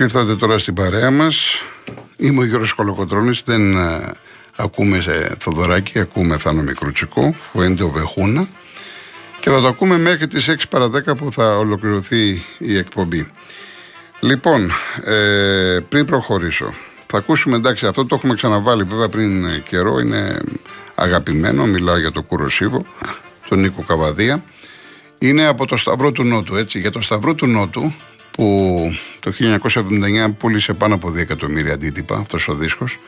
[0.00, 1.62] Όσοι ήρθατε τώρα στην παρέα μας,
[2.16, 4.12] είμαι ο Γιώργος Κολοκοτρώνης, δεν ε,
[4.56, 7.36] ακούμε σε Θοδωράκη, ακούμε Θάνο Μικρούτσικο,
[7.82, 8.48] ο Βεχούνα
[9.40, 13.30] και θα το ακούμε μέχρι τις 6 παρα 10 που θα ολοκληρωθεί η εκπομπή.
[14.20, 14.70] Λοιπόν,
[15.04, 16.74] ε, πριν προχωρήσω,
[17.06, 20.38] θα ακούσουμε εντάξει αυτό το έχουμε ξαναβάλει βέβαια πριν καιρό, είναι
[20.94, 22.84] αγαπημένο, μιλάω για το Κουροσίβο,
[23.48, 24.44] τον Νίκο Καβαδία.
[25.18, 26.80] Είναι από το Σταυρό του Νότου, έτσι.
[26.80, 27.94] Για το Σταυρό του Νότου,
[28.38, 29.32] που το
[29.72, 32.98] 1979 πούλησε πάνω από 2 εκατομμύρια αντίτυπα αυτός ο δίσκος,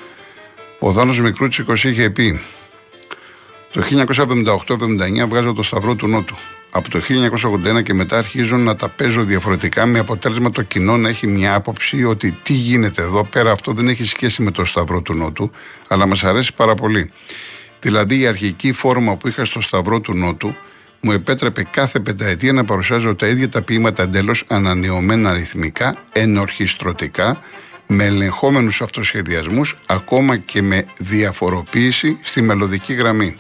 [0.79, 2.41] ο Δάνος Μικρούτσικος είχε πει
[3.73, 3.83] το
[5.23, 6.37] 1978-79 βγάζω το Σταυρό του Νότου.
[6.71, 7.01] Από το
[7.79, 11.55] 1981 και μετά αρχίζω να τα παίζω διαφορετικά με αποτέλεσμα το κοινό να έχει μια
[11.55, 15.51] άποψη ότι τι γίνεται εδώ πέρα αυτό δεν έχει σχέση με το Σταυρό του Νότου
[15.89, 17.11] αλλά μας αρέσει πάρα πολύ.
[17.81, 20.55] Δηλαδή η αρχική φόρμα που είχα στο Σταυρό του Νότου
[21.01, 27.41] μου επέτρεπε κάθε πενταετία να παρουσιάζω τα ίδια τα ποίηματα εντελώς ανανεωμένα ρυθμικά, ενορχιστρωτικά,
[27.87, 33.37] με ελεγχόμενους αυτοσχεδιασμούς, ακόμα και με διαφοροποίηση στη μελωδική γραμμή.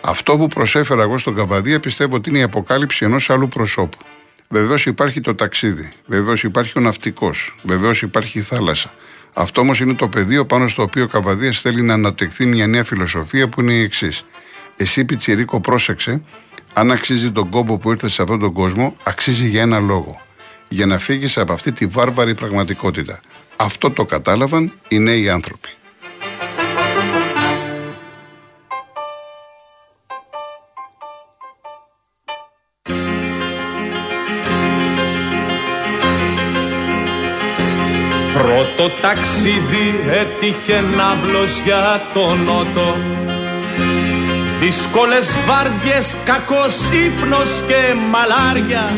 [0.00, 3.98] Αυτό που προσέφερα εγώ στον Καβαδία πιστεύω ότι είναι η αποκάλυψη ενός άλλου προσώπου.
[4.48, 8.94] Βεβαίως υπάρχει το ταξίδι, βεβαίως υπάρχει ο ναυτικός, βεβαίως υπάρχει η θάλασσα.
[9.32, 12.84] Αυτό όμως είναι το πεδίο πάνω στο οποίο ο Καβαδίας θέλει να αναπτυχθεί μια νέα
[12.84, 14.24] φιλοσοφία που είναι η εξής.
[14.76, 16.22] Εσύ, Πιτσιρίκο, πρόσεξε,
[16.72, 20.20] αν αξίζει τον κόμπο που ήρθε σε αυτόν τον κόσμο, αξίζει για ένα λόγο.
[20.68, 23.20] Για να φύγεις από αυτή τη βάρβαρη πραγματικότητα.
[23.56, 25.68] Αυτό το κατάλαβαν οι νέοι άνθρωποι.
[38.32, 42.96] Πρώτο ταξίδι έτυχε ναύλος για τον Νότο
[44.64, 48.94] Δύσκολες βάρδιες, κακός ύπνος και μαλάρια.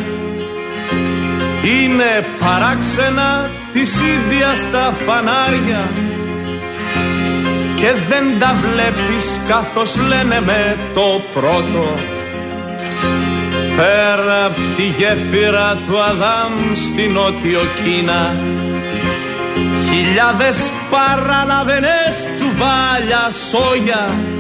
[1.63, 5.89] Είναι παράξενα της ίδιας στα φανάρια.
[7.75, 11.95] Και δεν τα βλέπεις καθώς λένε με το πρώτο.
[13.77, 18.37] Πέρα απ' τη γέφυρα του Αδάμ στην Νότιο Κίνα
[19.91, 24.34] Χιλιάδες παραλαβενές τσουβάλια σόγια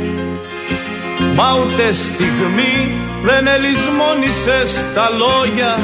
[1.36, 5.78] Μα ούτε στιγμή δεν ελισμόνησες τα λόγια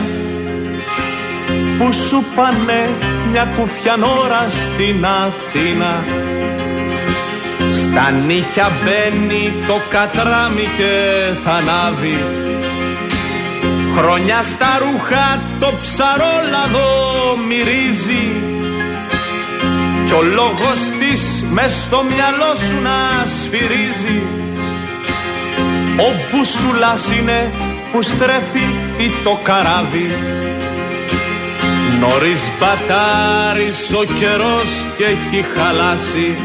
[1.78, 2.88] Που σου πάνε
[3.30, 6.04] μια κουφιανόρα στην Αθήνα.
[7.70, 10.92] Στα νύχια μπαίνει το κατράμι και
[11.44, 12.24] θα ανάβει.
[13.96, 16.88] Χρόνια στα ρούχα το ψαρόλαδο
[17.48, 18.26] μυρίζει.
[20.06, 24.39] Κι ο λόγος της μες στο μυαλό σου να σφυρίζει
[25.96, 27.52] ο μπουσουλάς είναι
[27.92, 28.66] που στρέφει
[28.98, 30.10] ή το καράβι.
[32.00, 36.36] Νωρίς μπατάρεις ο καιρός και έχει χαλάσει.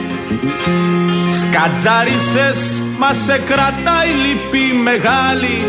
[1.42, 5.64] Σκατζάρισες μας σε κρατάει λυπή μεγάλη.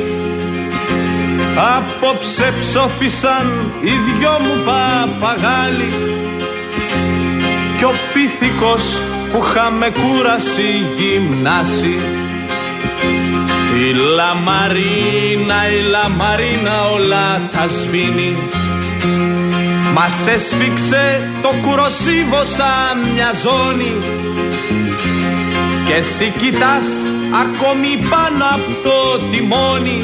[1.77, 3.47] Απόψε ψόφισαν
[3.83, 5.93] οι δυο μου παπαγάλοι.
[7.77, 8.85] Κι ο πίθηκος
[9.33, 11.99] που είχαμε κούραση γυμνάσει
[13.77, 18.37] η λαμαρίνα, η λαμαρίνα όλα τα σβήνει.
[19.93, 23.95] Μας έσφιξε το κουροσίβο σαν μια ζώνη.
[25.87, 26.87] Και εσύ κοιτάς
[27.43, 30.03] ακόμη πάνω από το τιμόνι.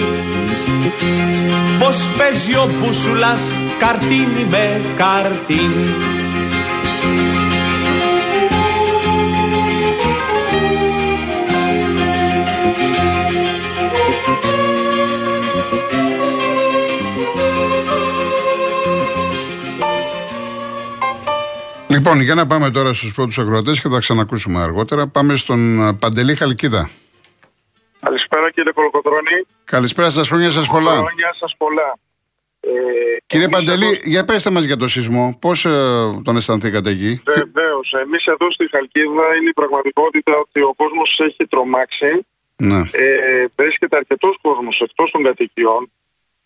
[1.78, 3.42] Πως παίζει ο μπούσουλας
[3.78, 6.21] καρτίνι με καρτίνι
[21.92, 25.06] Λοιπόν, για να πάμε τώρα στους πρώτους ακροατές και θα ξανακούσουμε αργότερα.
[25.06, 25.60] Πάμε στον
[25.98, 26.90] Παντελή Χαλκίδα.
[28.00, 29.46] Καλησπέρα κύριε Κολοκοτρώνη.
[29.64, 30.90] Καλησπέρα σας, χρόνια σας πολλά.
[30.90, 31.98] Χρόνια σας πολλά.
[32.60, 32.70] Ε,
[33.26, 35.36] κύριε Παντελή, για πέστε μας για το σεισμό.
[35.40, 35.70] Πώς ε,
[36.24, 37.92] τον αισθανθήκατε εκεί; Βεβαίως.
[37.92, 42.26] Εμείς εδώ στη Χαλκίδα είναι η πραγματικότητα ότι ο κόσμος έχει τρομάξει.
[42.56, 42.80] Ναι.
[42.92, 45.90] Ε, βρίσκεται αρκετός κόσμος εκτός των κατοικιών.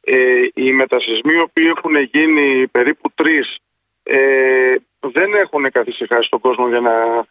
[0.01, 0.17] Ε,
[0.55, 3.59] οι μετασυσμοί οι οποίοι έχουν γίνει περίπου τρεις
[4.03, 7.27] ε, δεν έχουν καθησυχάσει τον κόσμο για να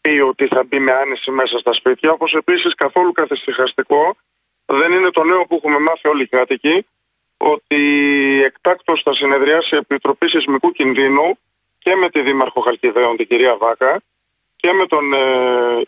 [0.00, 2.10] πει ότι θα μπει με άνεση μέσα στα σπίτια.
[2.10, 4.16] Όπως επίσης καθόλου καθησυχαστικό
[4.66, 6.86] δεν είναι το νέο που έχουμε μάθει όλοι οι κάτοικοι
[7.36, 7.82] ότι
[8.44, 11.38] εκτάκτως θα συνεδριάσει η Επιτροπή Σεισμικού Κινδύνου
[11.78, 14.02] και με τη Δήμαρχο Χαλκιδαίων, την κυρία Βάκα,
[14.56, 15.18] και με τον ε,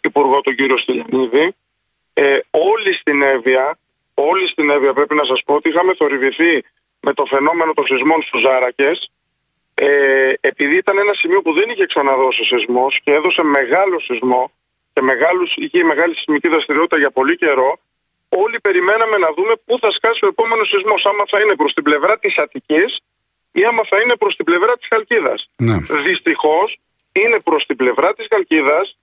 [0.00, 1.54] Υπουργό, τον κύριο Στυλιανίδη.
[2.12, 3.78] Ε, όλοι στην Εύβοια,
[4.14, 6.64] όλοι στην Εύβοια πρέπει να σας πω ότι είχαμε θορυβηθεί
[7.00, 9.10] με το φαινόμενο των σεισμών στους Ζάρακες
[9.74, 14.52] ε, ε, επειδή ήταν ένα σημείο που δεν είχε ξαναδώσει σεισμός και έδωσε μεγάλο σεισμό
[14.92, 17.78] και μεγάλους, είχε μεγάλη σεισμική δραστηριότητα για πολύ καιρό,
[18.28, 21.06] όλοι περιμέναμε να δούμε πού θα σκάσει ο επόμενος σεισμός.
[21.06, 23.00] Άμα θα είναι προς την πλευρά της Αττικής
[23.52, 25.50] ή άμα θα είναι προς την πλευρά της Χαλκίδας.
[25.56, 25.76] Ναι.
[26.02, 26.78] Δυστυχώς
[27.12, 28.98] είναι προς την πλευρά της Χαλκίδας.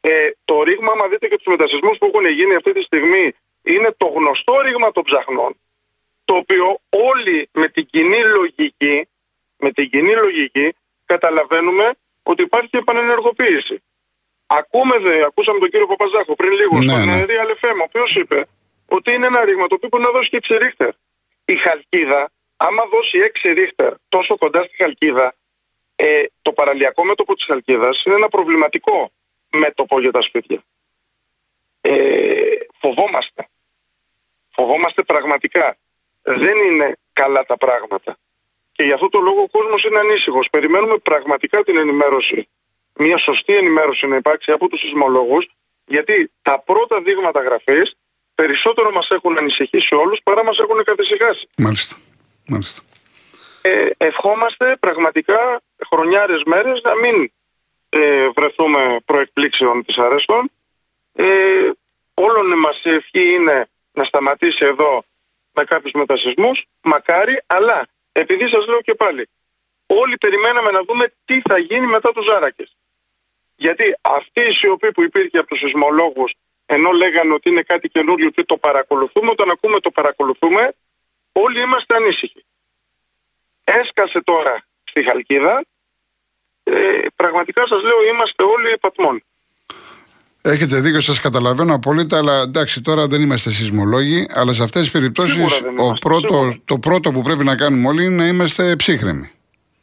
[0.00, 0.10] Ε,
[0.44, 4.06] το ρήγμα, άμα δείτε και τους μετασυσμούς που έχουν γίνει αυτή τη στιγμή, είναι το
[4.06, 5.56] γνωστό ρήγμα των ψαχνών.
[6.24, 9.08] Το οποίο όλοι με την κοινή λογική,
[9.58, 10.74] με την κοινή λογική
[11.06, 13.82] καταλαβαίνουμε ότι υπάρχει επανενεργοποίηση.
[14.46, 17.24] Ακούμε, δε, ακούσαμε τον κύριο Παπαζάχο πριν λίγο ναι, στον ναι.
[17.28, 18.46] Real FM, ο οποίος είπε
[18.88, 20.90] ότι είναι ένα ρήγμα το οποίο μπορεί να δώσει και 6 ρίχτερ.
[21.44, 25.34] Η Χαλκίδα, άμα δώσει 6 ρίχτερ τόσο κοντά στη Χαλκίδα,
[25.96, 29.12] ε, το παραλιακό μέτωπο της Χαλκίδας είναι ένα προβληματικό
[29.50, 30.62] μέτωπο για τα σπίτια.
[31.80, 33.48] Ε, φοβόμαστε.
[34.50, 35.76] Φοβόμαστε πραγματικά.
[36.22, 38.18] Δεν είναι καλά τα πράγματα.
[38.78, 40.48] Και γι' αυτό το λόγο ο κόσμος είναι ανήσυχος.
[40.50, 42.48] Περιμένουμε πραγματικά την ενημέρωση.
[42.94, 45.48] Μια σωστή ενημέρωση να υπάρξει από τους σεισμολόγους,
[45.86, 47.96] γιατί τα πρώτα δείγματα γραφής
[48.34, 51.48] περισσότερο μας έχουν ανησυχήσει όλους παρά μας έχουν καθησυχάσει.
[51.56, 51.96] Μάλιστα.
[52.46, 52.82] Μάλιστα.
[53.60, 57.32] Ε, ευχόμαστε πραγματικά χρονιάρες μέρες να μην
[57.88, 60.50] ε, βρεθούμε προεκπλήξεων τη αρέστων.
[61.12, 61.24] Ε,
[62.14, 65.04] όλων μα η ευχή είναι να σταματήσει εδώ
[65.52, 67.88] με κάποιους μετασυσμούς, μακάρι, αλλά
[68.20, 69.28] επειδή σας λέω και πάλι,
[69.86, 72.64] όλοι περιμέναμε να δούμε τι θα γίνει μετά τους Ζάρακε.
[73.56, 76.34] Γιατί αυτή η σιωπή που υπήρχε από τους σεισμολόγους,
[76.66, 80.74] ενώ λέγανε ότι είναι κάτι καινούριο και το παρακολουθούμε, όταν ακούμε το παρακολουθούμε,
[81.32, 82.44] όλοι είμαστε ανήσυχοι.
[83.64, 85.64] Έσκασε τώρα στη Χαλκίδα,
[86.62, 89.22] ε, πραγματικά σας λέω είμαστε όλοι πατμών.
[90.52, 94.26] Έχετε δίκιο, σας καταλαβαίνω απόλυτα, αλλά εντάξει, τώρα δεν είμαστε σεισμολόγοι.
[94.34, 95.62] Αλλά σε αυτές τις περιπτώσεις,
[96.64, 99.30] το πρώτο που πρέπει να κάνουμε όλοι είναι να είμαστε ψύχρεμοι.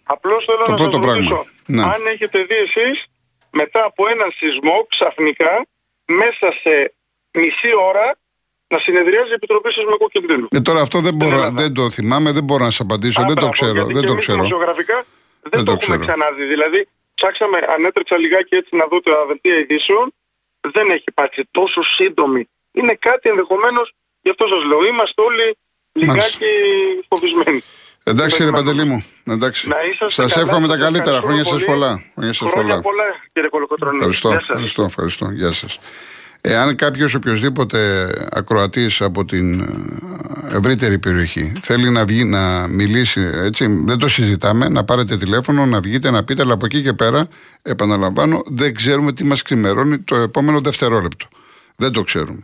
[0.04, 1.84] Απλώς θέλω το να πρώτο σας ρωτήσω, ναι.
[1.84, 3.06] αν έχετε δει εσείς
[3.52, 5.66] μετά από ένα σεισμό ξαφνικά
[6.06, 6.94] μέσα σε
[7.32, 8.18] μισή ώρα
[8.68, 10.48] να συνεδριάζει η Επιτροπή Σεισμικού Κινδύνου.
[10.52, 13.50] Ε, τώρα αυτό δεν, μπορώ, δεν το θυμάμαι, δεν μπορώ να σας απαντήσω, δεν το
[13.50, 13.86] ξέρω.
[13.86, 14.44] Δεν το ξέρω.
[14.44, 14.60] δεν,
[15.50, 16.46] δεν το, το έχουμε ξαναδεί.
[16.46, 20.14] Δηλαδή, ψάξαμε, ανέτρεξα λιγάκι έτσι να δω τα δελτία ειδήσεων
[20.72, 22.50] δεν έχει υπάρξει τόσο σύντομη.
[22.72, 25.58] Είναι κάτι ενδεχομένως, γι' αυτό σας λέω, είμαστε όλοι
[25.92, 26.46] λιγάκι
[27.08, 27.64] φοβισμένοι.
[28.04, 29.06] Εντάξει κύριε Παντελή μου.
[29.28, 29.70] Εντάξει.
[30.08, 31.20] Σας εύχομαι τα καλύτερα.
[31.20, 32.04] Χρόνια σας πολλά.
[32.48, 33.04] Χρόνια πολλά
[33.34, 33.98] κύριε Κολοκοτρόνη.
[33.98, 35.30] Ευχαριστώ, ευχαριστώ, ευχαριστώ.
[35.32, 35.80] Γεια σας.
[36.48, 43.68] Εάν κάποιος οποιοδήποτε ακροατής από την ε, ευρύτερη περιοχή θέλει να βγει να μιλήσει, έτσι,
[43.86, 47.28] δεν το συζητάμε, να πάρετε τηλέφωνο, να βγείτε, να πείτε, αλλά από εκεί και πέρα,
[47.62, 51.28] επαναλαμβάνω, δεν ξέρουμε τι μας ξημερώνει το επόμενο δευτερόλεπτο.
[51.76, 52.44] Δεν το ξέρουμε.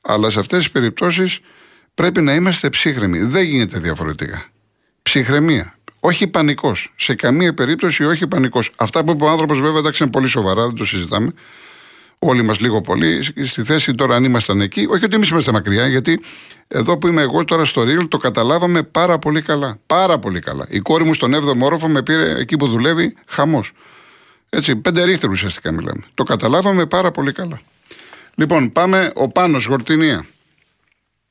[0.00, 1.40] Αλλά σε αυτές τις περιπτώσεις
[1.94, 3.18] πρέπει να είμαστε ψύχρεμοι.
[3.18, 4.44] Δεν γίνεται διαφορετικά.
[5.02, 5.74] Ψυχραιμία.
[6.00, 6.92] Όχι πανικός.
[6.96, 8.70] Σε καμία περίπτωση όχι πανικός.
[8.78, 11.32] Αυτά που είπε ο άνθρωπος, βέβαια, εντάξει, είναι πολύ σοβαρά, δεν το συζητάμε
[12.24, 14.86] όλοι μας λίγο πολύ, στη θέση τώρα αν ήμασταν εκεί.
[14.90, 16.22] Όχι ότι εμείς είμαστε μακριά, γιατί
[16.68, 19.78] εδώ που είμαι εγώ τώρα στο Ρίγλ το καταλάβαμε πάρα πολύ καλά.
[19.86, 20.66] Πάρα πολύ καλά.
[20.68, 23.72] Η κόρη μου στον 7ο όροφο με πήρε εκεί που δουλεύει χαμός.
[24.50, 26.02] Έτσι, πέντε ρίχτερ ουσιαστικά μιλάμε.
[26.14, 27.60] Το καταλάβαμε πάρα πολύ καλά.
[28.34, 30.26] Λοιπόν, πάμε ο Πάνος, Γορτινία.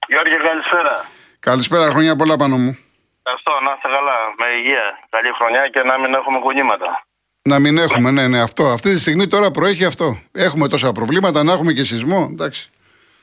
[0.08, 1.10] Γιώργη, καλησπέρα.
[1.40, 2.78] Καλησπέρα, χρόνια πολλά πάνω μου.
[3.24, 4.86] Ευχαριστώ, να είστε καλά, με υγεία.
[5.10, 7.06] Καλή χρονιά και να μην έχουμε κουνήματα.
[7.44, 8.64] Να μην έχουμε, ναι, ναι, αυτό.
[8.66, 10.20] Αυτή τη στιγμή τώρα προέχει αυτό.
[10.32, 12.30] Έχουμε τόσα προβλήματα, να έχουμε και σεισμό.
[12.32, 12.70] Εντάξει.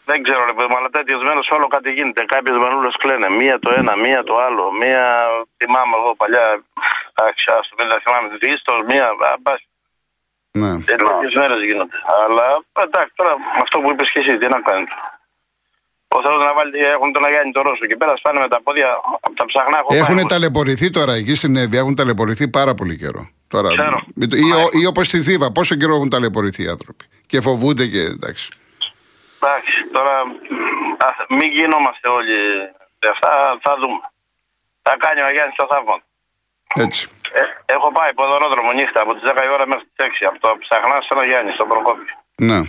[0.04, 2.24] Δεν ξέρω, ρε παιδί μου, αλλά τέτοιε μέρε όλο κάτι γίνεται.
[2.34, 3.28] Κάποιες μανούλες κλαίνε.
[3.40, 4.64] Μία το ένα, μία το άλλο.
[4.80, 5.04] Μία
[5.58, 6.44] θυμάμαι εγώ παλιά.
[7.14, 8.28] Εντάξει, άστο, δεν τα θυμάμαι.
[8.42, 9.06] Δίστο, μία.
[9.42, 9.60] Μπας.
[10.60, 10.72] Ναι.
[10.90, 11.98] Τέτοιες μέρες γίνονται.
[12.24, 12.46] Αλλά
[12.86, 14.92] εντάξει, τώρα με αυτό που είπες και εσύ, τι να κάνεις.
[16.16, 18.88] Ο Θεός να βάλει, έχουν τον Αγιάννη το Ρώσο και πέρα σπάνε με τα πόδια
[19.20, 19.78] από τα ψαχνά.
[20.02, 23.22] Έχουν ταλαιπωρηθεί τώρα εκεί στην Εύη, έχουν ταλαιπωρηθεί πάρα πολύ καιρό.
[23.48, 24.04] Τώρα, Ξέρω.
[24.16, 28.48] ή, ή όπως στη Θήβα, πόσο καιρό έχουν ταλαιπωρηθεί οι άνθρωποι; Και φοβούνται και εντάξει.
[29.40, 30.14] Εντάξει, τώρα
[31.28, 32.38] μην γινόμαστε όλοι
[33.10, 34.00] αυτά, θα δούμε.
[34.82, 36.02] Θα κάνει ο Γιάννη το θαύμα.
[36.74, 37.08] Έτσι.
[37.32, 40.56] Ε, έχω πάει ποδορόδρομο νύχτα από τις 10 η ώρα μέχρι τις 6 από το
[40.58, 42.06] Ψαχνά στον Γιάννη, στον Προκόπη.
[42.48, 42.60] Ναι.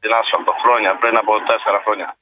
[0.00, 2.16] Την Άσφαλτο χρόνια, πριν από 4 χρόνια.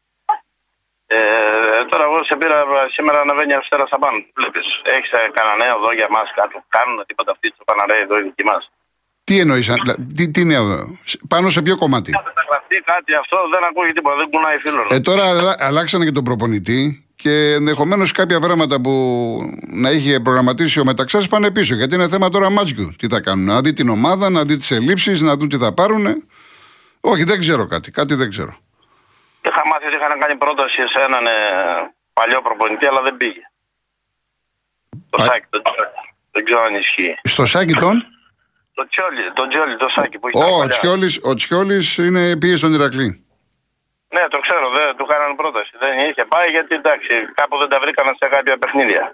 [1.14, 2.58] Ε, τώρα εγώ σε πήρα
[2.96, 4.18] σήμερα ανεβαίνει αριστερά στα πάνω.
[4.38, 6.54] Βλέπεις, έχεις ε, κανένα νέο εδώ για μας κάτι.
[6.76, 8.62] Κάνουν τίποτα αυτοί στο Παναρέ εδώ οι δικοί μας.
[9.24, 9.70] Τι εννοείς,
[10.16, 10.64] τι, τι νέο,
[11.28, 14.86] πάνω σε ποιο κομμάτι; Κάτι, κάτι αυτό δεν ακούγεται τίποτα, δεν κουνάει φίλο.
[14.90, 15.24] Ε, τώρα
[15.58, 18.92] αλλάξανε και τον προπονητή και ενδεχομένως κάποια πράγματα που
[19.66, 21.74] να είχε προγραμματίσει ο Μεταξάς πάνε πίσω.
[21.74, 22.92] Γιατί είναι θέμα τώρα μάτζικου.
[22.98, 25.72] Τι θα κάνουν, να δει την ομάδα, να δει τις ελλείψεις, να δουν τι θα
[25.74, 26.06] πάρουν.
[27.00, 27.90] Όχι, δεν ξέρω κάτι.
[27.90, 28.56] Κάτι δεν ξέρω.
[29.44, 31.32] Είχα μάθει ότι είχαν κάνει πρόταση σε έναν ε,
[32.12, 33.42] παλιό προπονητή, αλλά δεν πήγε.
[35.10, 35.62] Το Σάκη, το
[36.30, 37.18] Δεν ξέρω αν ισχύει.
[37.22, 38.06] Στο σάκι τον;
[38.74, 40.42] Το Τσιόλι, το Τσιόλι, το σάκι που έχει.
[40.42, 43.26] Ο, Τσιόλις, ο Τσιόλις είναι πήγε στον Ηρακλή.
[44.08, 45.72] Ναι, το ξέρω, δεν του κάνανε πρόταση.
[45.78, 49.12] Δεν είχε πάει γιατί εντάξει, κάπου δεν τα βρήκαν σε κάποια παιχνίδια.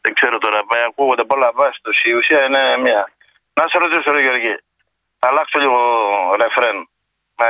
[0.00, 1.92] Δεν ξέρω τώρα, ακούγονται πολλά βάση του.
[2.04, 3.12] Η ουσία είναι μία.
[3.52, 4.56] Να σε ρωτήσω, ρε Γεωργή,
[5.18, 5.78] αλλάξω λίγο
[6.40, 6.88] ρεφρέν.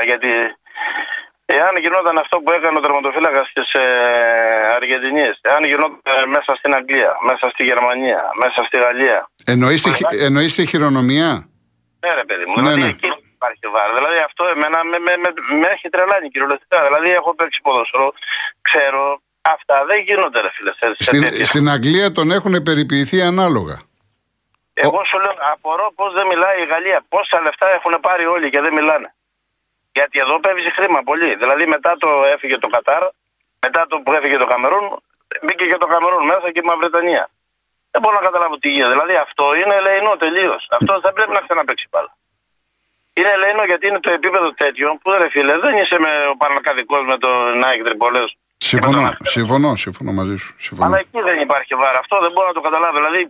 [0.05, 0.29] γιατί
[1.57, 3.85] εάν γινόταν αυτό που έκανε ο τερματοφύλακας της ε,
[4.77, 9.19] Αργεντινής, εάν γινόταν μέσα στην Αγγλία, μέσα στη Γερμανία, μέσα στη Γαλλία.
[10.27, 11.31] Εννοείς τη χειρονομία;
[12.05, 12.55] Ναι, ρε παιδί μου.
[12.57, 12.89] Ναι, δηλαδή, ναι.
[12.89, 13.95] Εκεί υπάρχει βάρος.
[13.99, 16.79] Δηλαδή αυτό εμένα με, με, με, με έχει τρελάνει κυριολεκτικά.
[16.87, 18.13] Δηλαδή έχω παίξει ποδόσφαιρο,
[18.61, 19.21] ξέρω.
[19.41, 20.73] Αυτά δεν γίνονται, ρε φίλε.
[20.99, 23.77] Στην, στην Αγγλία τον έχουν περιποιηθεί ανάλογα.
[24.73, 27.05] Εγώ σου λέω, απορώ πώς δεν μιλάει η Γαλλία.
[27.09, 29.15] Πόσα λεφτά έχουν πάρει όλοι και δεν μιλάνε.
[29.99, 31.31] Γιατί εδώ παίζει χρήμα πολύ.
[31.43, 33.03] Δηλαδή μετά το έφυγε το Κατάρ,
[33.65, 34.87] μετά το που έφυγε το Καμερούν,
[35.45, 37.25] μπήκε και το Καμερούν μέσα και η Μαυρετανία.
[37.93, 38.93] Δεν μπορώ να καταλάβω τι γίνεται.
[38.95, 40.63] Δηλαδή αυτό είναι ελεηνό τελείως.
[40.79, 42.11] Αυτό δεν πρέπει να ξαναπέξει πάλι.
[43.19, 46.97] Είναι ελεηνό γιατί είναι το επίπεδο τέτοιο που δεν φίλε, δεν είσαι με ο Πανακαδικό
[47.11, 47.31] με το
[47.63, 48.25] Νάικ Τριπολέ.
[48.71, 50.55] Συμφωνώ, συμφωνώ, συμφωνώ μαζί σου.
[50.59, 50.87] Συμφωνώ.
[50.87, 51.99] Αλλά εκεί δεν υπάρχει βάρα.
[51.99, 52.97] Αυτό δεν μπορώ να το καταλάβω.
[53.01, 53.21] Δηλαδή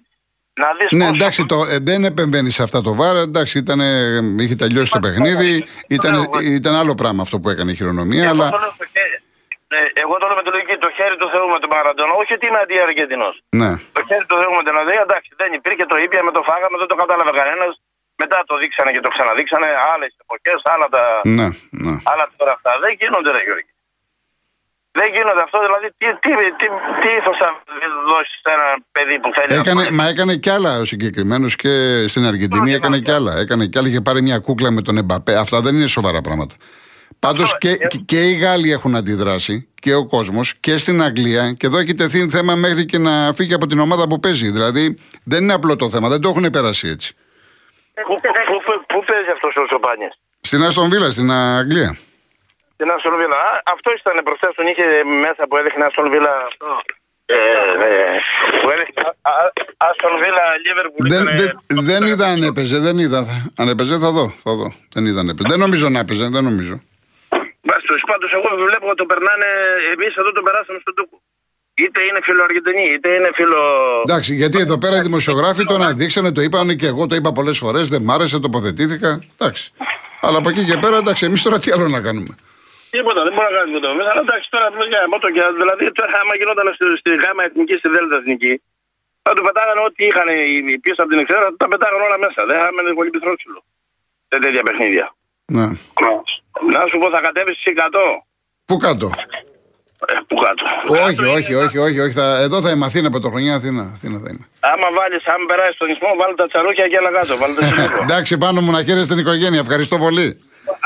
[0.58, 3.22] να δεις ναι, εντάξει, το, ε, δεν επεμβαίνει σε αυτά το βάρος.
[3.22, 3.80] Εντάξει, ήταν,
[4.38, 5.64] είχε τελειώσει το παιχνίδι.
[5.88, 6.14] Ήταν,
[6.58, 8.24] ήταν άλλο πράγμα αυτό που έκανε η χειρονομία.
[8.24, 8.50] Εγώ, αλλά...
[8.50, 8.72] το λέω,
[9.76, 12.12] ε, εγώ το λέω με τη λογική το χέρι του Θεού με τον Μαραντόνα.
[12.22, 13.30] Όχι ότι είναι αντιαργεντινό.
[13.60, 13.70] Ναι.
[13.96, 16.76] Το χέρι του Θεού με τον Αδέα, εντάξει, δεν υπήρχε, το ήπια με το φάγαμε,
[16.82, 17.72] δεν το κατάλαβε κανένας.
[18.22, 19.68] Μετά το δείξανε και το ξαναδείξανε.
[19.92, 21.02] Άλλες εποχές, άλλα τα.
[21.38, 21.48] Ναι,
[21.84, 21.94] ναι.
[22.10, 22.70] Άλλα τώρα αυτά.
[22.84, 23.70] Δεν γίνονται, ρε Γιώργη.
[25.00, 26.66] Δεν γίνονται αυτό, δηλαδή τι, τι, τι,
[27.00, 27.48] τι ήθος θα
[28.08, 32.04] δώσεις σε ένα παιδί που θέλει έκανε, να Μα έκανε κι άλλα ο συγκεκριμένος και
[32.08, 33.38] στην Αργεντινή έκανε κι άλλα.
[33.38, 35.36] Έκανε κι άλλα, είχε πάρει μια κούκλα με τον Εμπαπέ.
[35.36, 36.54] Αυτά δεν είναι σοβαρά πράγματα.
[37.18, 41.52] Πάντως και, και, και, οι Γάλλοι έχουν αντιδράσει και ο κόσμος και στην Αγγλία.
[41.52, 44.50] Και εδώ έχει τεθεί θέμα μέχρι και να φύγει από την ομάδα που παίζει.
[44.50, 47.14] Δηλαδή δεν είναι απλό το θέμα, δεν το έχουν περάσει έτσι.
[48.06, 48.14] Πού,
[48.86, 51.98] πού, παίζει αυτός ο Σοπάνιας, Στην Αστον Βίλα, στην Αγγλία.
[52.78, 53.42] Την Αστον Βίλα.
[53.74, 54.86] Αυτό ήταν προχθέ τον είχε
[55.24, 56.34] μέσα που έδειχνε Αστον Βίλα.
[57.26, 58.18] Ε, ε,
[58.60, 59.02] που έδειχνε
[59.88, 61.06] Αστον Βίλα Λίβερπουλ.
[61.14, 61.24] Δεν,
[61.88, 63.20] δεν είδα αν έπαιζε, δεν είδα.
[63.60, 64.26] Αν έπαιζε θα δω.
[64.44, 64.68] Θα δω.
[64.94, 65.48] Δεν είδα αν έπαιζε.
[65.48, 66.76] Δεν νομίζω να έπαιζε, δεν νομίζω.
[68.10, 69.48] Πάντω εγώ βλέπω ότι το περνάνε.
[69.92, 71.20] Εμείς εδώ το περάσαμε στον τούκο.
[71.74, 73.60] Είτε είναι φιλοαργεντινή, είτε είναι φιλο.
[74.06, 77.58] Εντάξει, γιατί εδώ πέρα οι δημοσιογράφοι το αναδείξανε, το είπαν και εγώ το είπα πολλές
[77.58, 79.22] φορές, δεν μ' άρεσε, τοποθετήθηκα.
[79.38, 79.72] Εντάξει.
[80.20, 82.34] Αλλά από εκεί και πέρα, εντάξει, εμείς τώρα τι άλλο να κάνουμε.
[82.94, 83.88] Τίποτα, δεν μπορεί να κάνει τίποτα.
[84.12, 87.88] Αλλά εντάξει, τώρα για μότο και δηλαδή τώρα άμα γινόταν στη, στη γάμα εθνική, στη
[87.94, 88.52] δέλτα εθνική,
[89.24, 90.28] θα του πετάγανε ό,τι είχαν
[90.72, 92.40] οι πίσω από την εξέρα, τα πετάγανε όλα μέσα.
[92.48, 93.60] Δεν θα έμενε πολύ πυθρόξυλο.
[94.30, 95.06] Σε τέτοια παιχνίδια.
[95.56, 95.66] Ναι.
[96.74, 97.98] Να σου πω, θα κατέβεις στι 100.
[98.68, 99.06] Πού κάτω;
[100.10, 100.64] Ε, πού κάτω.
[101.06, 102.14] Όχι, όχι, όχι, όχι, όχι.
[102.20, 104.44] Θα, εδώ θα είμαι Αθήνα, Πρωτοχρονιά, Αθήνα, Αθήνα θα είμαι.
[104.60, 107.36] Άμα βάλεις, άμα περάσεις τον ισμό, βάλει τα τσαρούχια και έλα κάτω.
[107.36, 107.64] Βάλει τα
[108.06, 109.60] Εντάξει, πάνω μου να χαίρεσαι την οικογένεια.
[109.60, 110.26] Ευχαριστώ πολύ.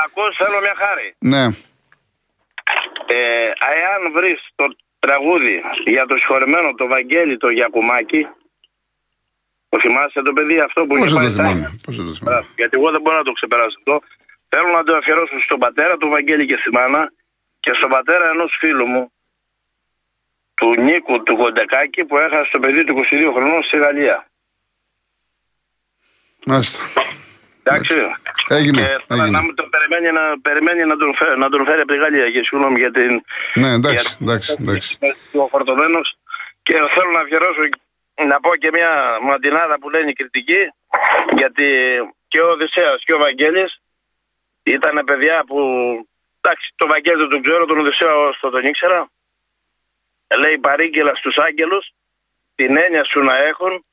[0.05, 1.15] Ακούς, θέλω μια χάρη.
[1.19, 1.43] Ναι.
[3.07, 4.65] Ε, εάν βρεις το
[4.99, 8.27] τραγούδι για το συγχωρεμένο το Βαγγέλη το Γιακουμάκη,
[9.69, 11.65] το θυμάσαι το παιδί αυτό που Πώς είχε πάει.
[11.83, 12.45] Πώς το θυμάμαι.
[12.55, 14.01] Γιατί εγώ δεν μπορώ να το ξεπεράσω αυτό.
[14.49, 17.11] Θέλω να το αφιερώσω στον πατέρα του Βαγγέλη και στη μάνα
[17.59, 19.11] και στον πατέρα ενός φίλου μου,
[20.53, 24.27] του Νίκου του Κοντεκάκη που έχασε το παιδί του 22 χρονών στη Γαλλία.
[26.45, 26.83] Μάλιστα.
[27.63, 27.93] Εντάξει.
[28.47, 28.81] Έγινε.
[29.07, 29.29] Και έγινε.
[29.29, 32.31] Να μου το περιμένει, να, περιμένει να, τον φέρει, να τον φέρει από τη Γαλλία.
[32.31, 33.23] Και συγγνώμη για την.
[33.53, 34.17] Ναι, εντάξει.
[34.21, 34.97] εντάξει, εντάξει.
[35.31, 36.17] Ο φορτωμένος.
[36.63, 37.61] Και θέλω να αφιερώσω
[38.27, 40.61] να πω και μια μαντινάδα που λένε η κριτική.
[41.37, 41.67] Γιατί
[42.27, 43.81] και ο Οδυσσέας και ο Βαγγέλης
[44.63, 45.57] ήταν παιδιά που.
[46.41, 49.09] Εντάξει, το Βαγγέλη δεν τον ξέρω, τον Οδυσσέα όσο τον ήξερα.
[50.37, 51.93] Λέει παρήγγελα στους άγγελους
[52.55, 53.83] την έννοια σου να έχουν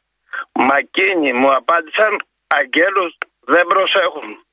[0.52, 4.44] Μα εκείνοι μου απάντησαν αγγέλους δεν προσέχουν.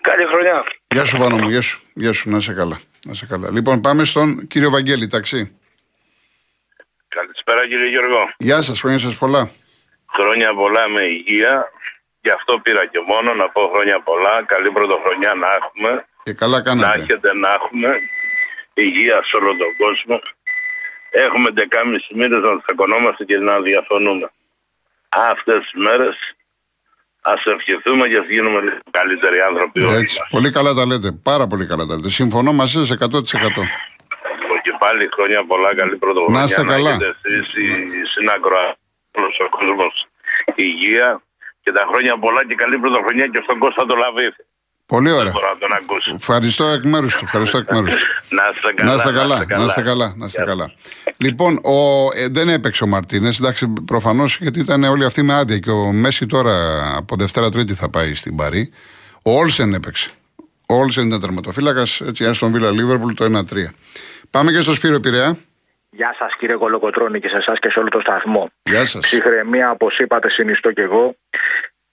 [0.00, 0.64] Καλή χρονιά.
[0.86, 1.80] Γεια σου πάνω μου, γεια σου.
[1.92, 2.80] Γεια σου, να είσαι καλά.
[3.04, 3.50] Να είσαι καλά.
[3.50, 5.58] Λοιπόν, πάμε στον κύριο Βαγγέλη, ταξί.
[7.08, 8.30] Καλησπέρα κύριε Γιώργο.
[8.38, 9.50] Γεια σας, χρόνια σας πολλά.
[10.12, 11.72] Χρόνια πολλά με υγεία.
[12.20, 14.42] Γι' αυτό πήρα και μόνο να πω χρόνια πολλά.
[14.42, 16.06] Καλή πρωτοχρονιά να έχουμε.
[16.22, 16.96] Και καλά κάνατε.
[16.96, 17.98] Να έχετε να έχουμε
[18.74, 20.20] υγεία σε όλο τον κόσμο.
[21.10, 24.30] Έχουμε 10,5 μήνες να τσακωνόμαστε και να διαφωνούμε.
[25.08, 26.36] Αυτές τις μέρες
[27.30, 29.78] Α ευχηθούμε και ας γίνουμε καλύτεροι άνθρωποι.
[29.88, 31.12] Έτσι, πολύ καλά τα λέτε.
[31.30, 32.10] Πάρα πολύ καλά τα λέτε.
[32.10, 33.64] Συμφωνώ μαζί σας 100%.
[34.62, 36.38] Και πάλι χρόνια πολλά, καλή πρωτοβουλία.
[36.38, 36.96] Να είστε καλά.
[36.96, 38.76] Να εσείς συνάκροα
[39.16, 40.06] όλο ο κόσμος
[40.54, 41.22] υγεία
[41.62, 44.36] και τα χρόνια πολλά και καλή πρωτοχρονιά και στον Κώστα το Λαβίθ.
[44.88, 45.32] Πολύ ωραία.
[45.32, 46.14] μπορώ να τον ακούσω.
[46.14, 47.20] Ευχαριστώ εκ μέρους του.
[47.24, 47.98] Ευχαριστώ εκ μέρους του.
[48.36, 48.90] Να είστε καλά.
[48.90, 49.44] Να είστε καλά.
[49.58, 50.14] Να είστε καλά.
[50.16, 50.72] Να είστε καλά.
[51.16, 53.38] Λοιπόν, ο, ε, δεν έπαιξε ο Μαρτίνες.
[53.38, 56.54] Εντάξει, προφανώς γιατί ήταν όλοι αυτοί με άδεια και ο Μέση τώρα
[56.96, 58.72] από Δευτέρα Τρίτη θα πάει στην Παρή.
[59.22, 60.10] Ο Όλσεν έπαιξε.
[60.68, 62.00] Ο Όλσεν ήταν τερματοφύλακας.
[62.00, 63.42] Έτσι, στον Βίλα Λίβερπουλ το 1-3.
[64.30, 65.38] Πάμε και στο Σπύρο Πειραιά.
[65.90, 68.50] Γεια σας κύριε Κολοκοτρόνη και σε εσάς και σε όλο το σταθμό.
[68.62, 69.02] Γεια σας.
[69.02, 71.16] Ψυχραιμία, όπως είπατε, συνιστώ και εγώ.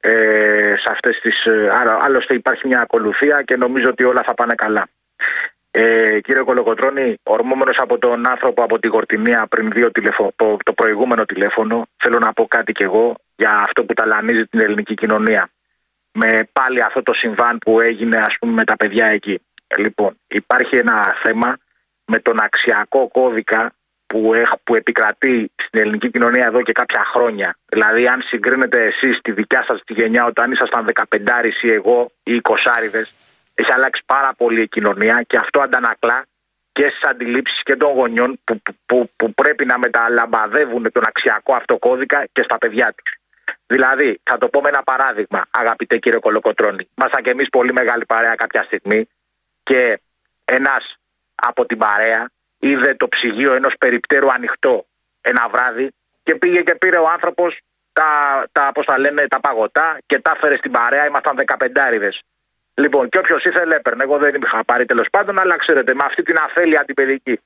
[0.08, 1.70] Ε, σε αυτές τις, ε,
[2.02, 4.88] άλλωστε υπάρχει μια ακολουθία και νομίζω ότι όλα θα πάνε καλά.
[5.72, 10.34] Ε, κύριε Κολοκοτρώνη, ορμόμενος από τον άνθρωπο από την Κορτινία πριν δύο τηλεφω...
[10.64, 14.94] το προηγούμενο τηλέφωνο, θέλω να πω κάτι κι εγώ για αυτό που ταλανίζει την ελληνική
[14.94, 15.50] κοινωνία.
[16.12, 19.42] Με πάλι αυτό το συμβάν που έγινε ας πούμε με τα παιδιά εκεί.
[19.78, 21.58] Λοιπόν, υπάρχει ένα θέμα
[22.06, 23.74] με τον αξιακό κώδικα
[24.08, 27.58] που, έχ, που επικρατεί στην ελληνική κοινωνία εδώ και κάποια χρόνια.
[27.66, 32.42] Δηλαδή, αν συγκρίνετε εσείς τη δικιά σας τη γενιά όταν ήσασταν 15 ή εγώ ή
[32.44, 32.54] 20
[33.54, 36.26] έχει αλλάξει πάρα πολύ η κοινωνία και αυτό αντανακλά
[36.72, 41.78] και στις αντιλήψεις και των γονιών που, που, που, πρέπει να μεταλαμπαδεύουν τον αξιακό αυτό
[41.78, 43.16] κώδικα και στα παιδιά τους.
[43.68, 46.90] Δηλαδή, θα το πω με ένα παράδειγμα, αγαπητέ κύριε Κολοκοτρόνη.
[46.98, 49.10] Ήμασταν και εμείς πολύ μεγάλη παρέα κάποια στιγμή
[49.64, 50.00] και
[50.46, 50.98] ένας
[51.36, 52.30] από την παρέα
[52.70, 54.86] είδε το ψυγείο ενός περιπτέρου ανοιχτό
[55.22, 55.92] ένα βράδυ
[56.24, 57.60] και πήγε και πήρε ο άνθρωπος
[57.94, 58.10] τα,
[58.52, 61.06] τα, πώς τα λένε, τα παγωτά και τα έφερε στην παρέα.
[61.06, 62.10] Ήμασταν 15
[62.74, 64.04] Λοιπόν, και όποιος ήθελε έπαιρνε.
[64.04, 67.40] Εγώ δεν είχα πάρει τέλος πάντων, αλλά ξέρετε, με αυτή την αφέλεια αντιπαιδική.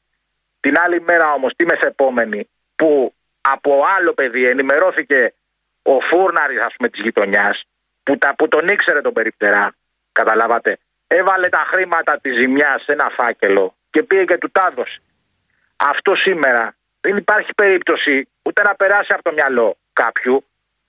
[0.60, 5.34] Την άλλη μέρα όμως, τη μεθεπόμενη, που από άλλο παιδί ενημερώθηκε
[5.82, 7.64] ο φούρναρης, ας πούμε, της γειτονιάς,
[8.04, 9.76] που, που τον ήξερε τον περιπτερά,
[10.12, 14.74] καταλάβατε, έβαλε τα χρήματα της ζημιάς σε ένα φάκελο και πήγε και του τα
[15.80, 20.46] Αυτό σήμερα δεν υπάρχει περίπτωση ούτε να περάσει από το μυαλό κάποιου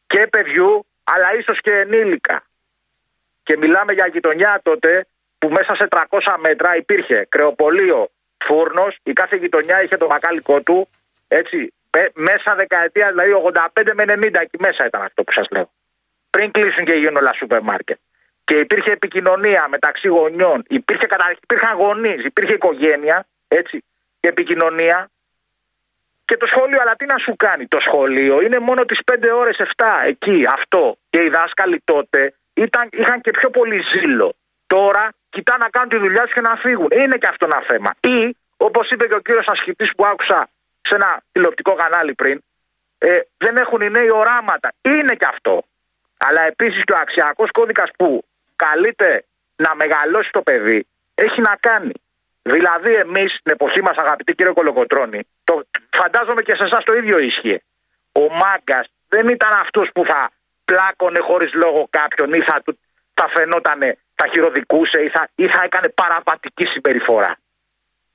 [0.06, 2.42] και παιδιού, αλλά ίσως και ενήλικα.
[3.42, 5.06] Και μιλάμε για γειτονιά τότε
[5.38, 8.10] που μέσα σε 300 μέτρα υπήρχε κρεοπολείο,
[8.44, 10.88] φούρνος, η κάθε γειτονιά είχε το μακάλικο του.
[11.28, 11.72] Έτσι,
[12.14, 13.32] μέσα δεκαετία, δηλαδή
[13.74, 15.70] 85 με 90, εκεί μέσα ήταν αυτό που σας λέω.
[16.30, 17.98] Πριν κλείσουν και γίνουν όλα σούπερ μάρκετ.
[18.44, 21.06] Και υπήρχε επικοινωνία μεταξύ γονιών, υπήρχε
[21.42, 23.84] υπήρχαν γονείς, υπήρχε οικογένεια, έτσι,
[24.20, 25.10] και επικοινωνία.
[26.24, 29.56] Και το σχολείο, αλλά τι να σου κάνει, το σχολείο είναι μόνο τις 5 ώρες
[29.58, 30.96] 7 εκεί, αυτό.
[31.10, 34.34] Και οι δάσκαλοι τότε ήταν, είχαν και πιο πολύ ζήλο.
[34.66, 36.88] Τώρα κοιτά να κάνουν τη δουλειά τους και να φύγουν.
[36.90, 37.90] Είναι και αυτό ένα θέμα.
[38.00, 40.48] Ή, όπως είπε και ο κύριος Ασχητής που άκουσα
[40.82, 42.42] σε ένα τηλεοπτικό κανάλι πριν,
[42.98, 44.72] ε, δεν έχουν οι νέοι οράματα.
[44.82, 45.62] Είναι και αυτό.
[46.16, 48.24] Αλλά επίσης και ο αξιακός κώδικας που
[48.56, 49.24] καλείται
[49.56, 51.92] να μεγαλώσει το παιδί έχει να κάνει.
[52.42, 57.18] Δηλαδή, εμείς στην εποχή μας, αγαπητοί κύριε Κολοκοτρόνη, το, φαντάζομαι και σε εσάς το ίδιο
[57.18, 57.62] ίσχυε.
[58.12, 60.30] Ο μάγκας δεν ήταν αυτό που θα
[60.64, 62.62] πλάκωνε χωρίς λόγο κάποιον ή θα,
[63.14, 63.80] θα φαινόταν,
[64.14, 67.36] θα χειροδικούσε ή θα, ή θα έκανε παραπατική συμπεριφορά.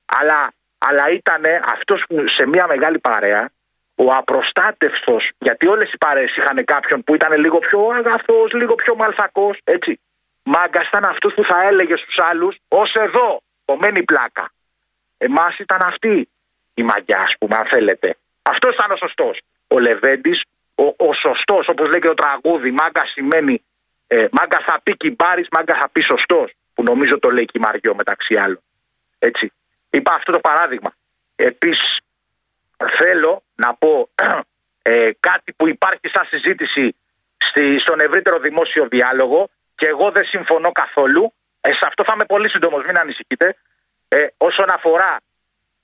[0.05, 3.49] Αλλά, αλλά ήταν αυτός που σε μια μεγάλη παρέα,
[3.95, 8.95] ο απροστάτευτος, γιατί όλες οι παρέες είχαν κάποιον που ήταν λίγο πιο αγαθός, λίγο πιο
[8.95, 9.99] μαλθακός, έτσι.
[10.43, 14.51] Μάγκας ήταν αυτό που θα έλεγε στους άλλους, ως εδώ, κομμένη πλάκα.
[15.17, 16.29] Εμάς ήταν αυτή
[16.73, 18.17] η μαγιά, ας πούμε, αν θέλετε.
[18.41, 19.41] Αυτός ήταν ο σωστός.
[19.67, 20.43] Ο Λεβέντης
[20.75, 23.63] ο, ο σωστός, όπως λέει και το τραγούδι, μάγκα σημαίνει
[24.07, 27.61] ε, μάγκα θα πει κυμπάρη, μάγκα θα πει σωστός, που νομίζω το λέει και η
[27.61, 28.61] Μαριό μεταξύ άλλων.
[29.19, 29.51] Έτσι.
[29.89, 30.93] Είπα αυτό το παράδειγμα.
[31.35, 31.99] Επίσης,
[32.97, 34.09] θέλω να πω
[34.81, 36.95] ε, κάτι που υπάρχει σαν συζήτηση
[37.37, 41.33] στη, στον ευρύτερο δημόσιο διάλογο και εγώ δεν συμφωνώ καθόλου.
[41.67, 43.55] Ε, σε αυτό θα είμαι πολύ σύντομος, μην ανησυχείτε.
[44.07, 45.17] Ε, όσον αφορά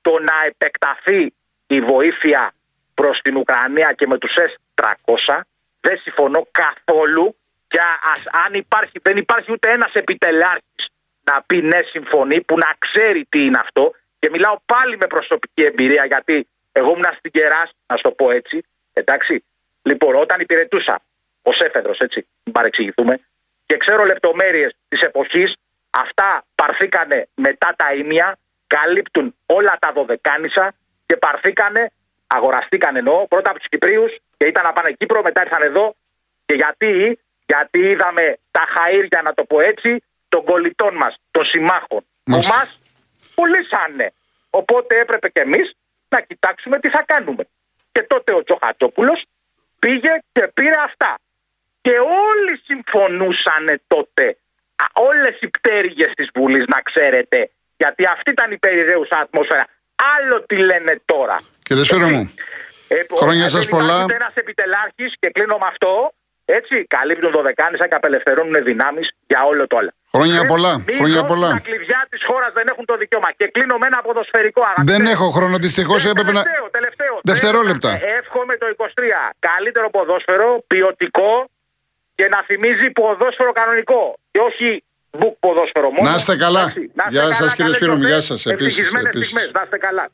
[0.02, 1.34] το να επεκταθεί
[1.68, 2.54] η βοήθεια
[2.94, 5.40] προς την Ουκρανία και με τους S-300
[5.80, 7.36] δεν συμφωνώ καθόλου
[7.68, 7.80] και
[8.14, 10.90] ας, αν υπάρχει, δεν υπάρχει ούτε ένας επιτελάρχης
[11.24, 15.64] να πει ναι συμφωνεί που να ξέρει τι είναι αυτό και μιλάω πάλι με προσωπική
[15.64, 18.64] εμπειρία γιατί εγώ ήμουν στην Κεράς, να σου το πω έτσι,
[18.94, 19.44] εντάξει.
[19.82, 21.02] Λοιπόν, όταν υπηρετούσα
[21.42, 23.20] ω έφεδρος, έτσι, μην παρεξηγηθούμε,
[23.72, 25.56] και ξέρω λεπτομέρειες της εποχής,
[25.92, 30.74] αυτά παρθήκανε μετά τα ίμια, καλύπτουν όλα τα δωδεκάνησα
[31.06, 31.92] και παρθήκανε
[32.28, 35.96] αγοραστήκαν εννοώ πρώτα από τους Κυπρίους και ήταν να πάνε Κύπρο, μετά ήρθαν εδώ.
[36.46, 42.06] Και γιατί, γιατί είδαμε τα χαΐρια, να το πω έτσι, των κολλητών μας, των συμμάχων,
[42.24, 42.80] που μας
[43.36, 44.14] πουλήσανε.
[44.50, 45.76] Οπότε έπρεπε και εμείς
[46.10, 47.44] να κοιτάξουμε τι θα κάνουμε.
[47.92, 49.20] Και τότε ο Τζοχατσόπουλο
[49.80, 51.20] πήγε και πήρε αυτά.
[51.82, 54.38] Και όλοι συμφωνούσαν τότε,
[54.94, 59.66] όλες οι πτέρυγες της Βουλής να ξέρετε, γιατί αυτή ήταν η περιραίουσα ατμόσφαιρα.
[60.16, 61.36] Άλλο τι λένε τώρα.
[61.64, 62.34] Κύριε Σφύρο μου,
[62.88, 64.02] ε, χρόνια σας πολλά.
[64.02, 66.14] Είναι ένας επιτελάρχης και κλείνω με αυτό,
[66.46, 69.92] έτσι, καλύπτουν δωδεκάνησα και απελευθερώνουν δυνάμεις για όλο το άλλο.
[70.16, 70.84] Χρόνια πολλά.
[71.00, 71.50] Χρόνια πολλά.
[71.50, 73.30] Τα κλειδιά της χώρας δεν έχουν το δικαίωμα.
[73.38, 74.92] Και κλείνω με ένα ποδοσφαιρικό αγαπητέ.
[74.94, 76.42] Δεν έχω χρόνο, δυστυχώς Ε, έπρεπε να.
[76.42, 77.20] τελευταίο, τελευταίο.
[77.24, 77.90] Δευτερόλεπτα.
[77.90, 79.34] Θέλω να Εύχομαι το 23.
[79.40, 81.50] Καλύτερο ποδόσφαιρο, ποιοτικό
[82.22, 84.02] και να θυμίζει ποδόσφαιρο κανονικό.
[84.32, 84.84] Και όχι
[85.18, 86.10] μπουκ ποδόσφαιρο μόνο.
[86.10, 86.62] Να είστε καλά.
[86.62, 88.46] Εντάξει, να είστε Γεια σας, καλά, κύριε καλές Σπύρο μου, γιορτές, γεια σας.
[88.46, 89.28] Επίσης, ευτυχισμένες επίσης.
[89.28, 89.52] στιγμές.
[89.58, 90.06] Να είστε καλά.